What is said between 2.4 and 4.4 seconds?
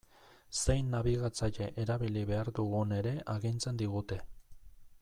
dugun ere agintzen digute.